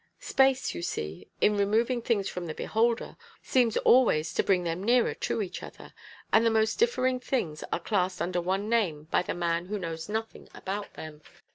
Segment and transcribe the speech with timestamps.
[0.19, 5.13] "Space, you see, in removing things from the beholder, seems always to bring them nearer
[5.13, 5.93] to each other,
[6.33, 10.09] and the most differing things are classed under one name by the man who knows
[10.09, 11.21] nothing about them.